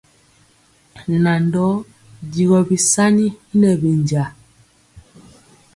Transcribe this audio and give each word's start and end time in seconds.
Nan 1.23 1.41
dɔɔ 1.53 1.73
digɔ 2.31 2.57
bisani 2.67 3.27
y 3.33 3.37
nɛ 3.59 3.69
bɛnja. 3.81 4.23